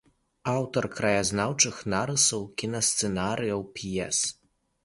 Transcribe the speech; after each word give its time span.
Аўтар 0.53 0.87
краязнаўчых 0.97 1.83
нарысаў, 1.95 2.41
кінасцэнарыяў, 2.63 3.61
п'ес. 3.77 4.17